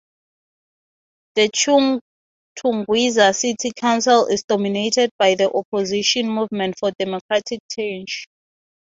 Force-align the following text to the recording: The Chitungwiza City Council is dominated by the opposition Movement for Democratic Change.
The 1.35 1.49
Chitungwiza 2.59 3.35
City 3.39 3.71
Council 3.77 4.25
is 4.25 4.41
dominated 4.41 5.11
by 5.19 5.35
the 5.35 5.51
opposition 5.53 6.27
Movement 6.27 6.73
for 6.79 6.89
Democratic 6.97 7.59
Change. 7.71 8.25